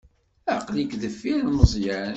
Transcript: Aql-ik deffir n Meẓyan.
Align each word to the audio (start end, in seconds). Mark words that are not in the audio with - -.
Aql-ik 0.53 0.91
deffir 1.01 1.37
n 1.41 1.49
Meẓyan. 1.57 2.09